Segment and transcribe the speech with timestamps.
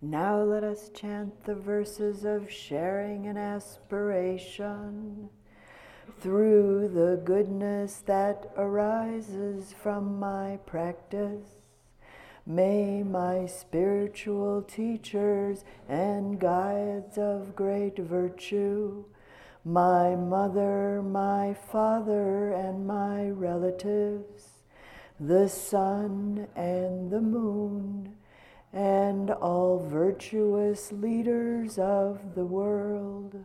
[0.00, 5.28] Now let us chant the verses of sharing and aspiration
[6.20, 11.56] through the goodness that arises from my practice.
[12.46, 19.04] May my spiritual teachers and guides of great virtue,
[19.64, 24.62] my mother, my father, and my relatives,
[25.18, 28.14] the sun and the moon,
[28.72, 33.44] and all virtuous leaders of the world.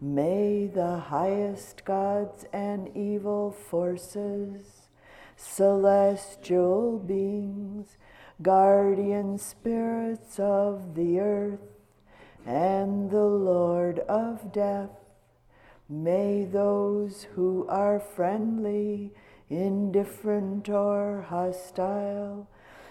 [0.00, 4.88] May the highest gods and evil forces,
[5.36, 7.96] celestial beings,
[8.40, 11.60] guardian spirits of the earth,
[12.46, 14.90] and the Lord of death,
[15.88, 19.12] may those who are friendly,
[19.48, 22.48] indifferent, or hostile,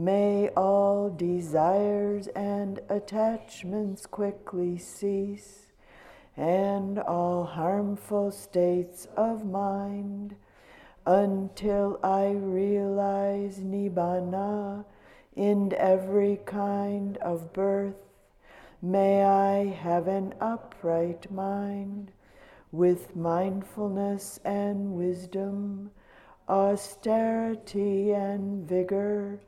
[0.00, 5.66] May all desires and attachments quickly cease,
[6.36, 10.36] and all harmful states of mind,
[11.04, 14.84] until I realize Nibbana
[15.34, 17.96] in every kind of birth.
[18.80, 22.12] May I have an upright mind
[22.70, 25.90] with mindfulness and wisdom,
[26.48, 29.40] austerity and vigor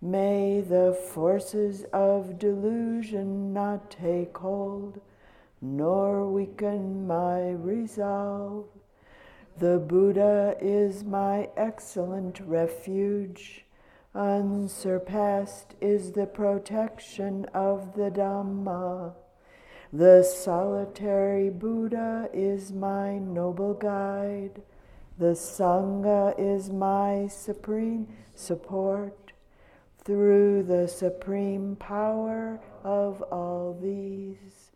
[0.00, 5.00] May the forces of delusion not take hold,
[5.60, 8.66] nor weaken my resolve.
[9.58, 13.64] The Buddha is my excellent refuge.
[14.14, 19.14] Unsurpassed is the protection of the Dhamma.
[19.92, 24.62] The solitary Buddha is my noble guide.
[25.18, 28.06] The Sangha is my supreme
[28.36, 29.27] support
[30.08, 34.70] through the supreme power of all these.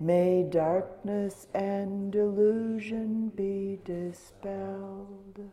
[0.00, 5.50] May darkness and delusion be dispelled.